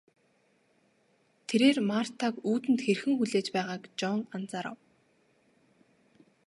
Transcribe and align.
Тэрээр 1.47 1.77
Мартаг 1.89 2.33
үүдэнд 2.51 2.79
хэрхэн 2.85 3.13
хүлээж 3.17 3.47
байгааг 3.55 3.83
Жон 3.99 4.19
анзаарав. 4.35 4.77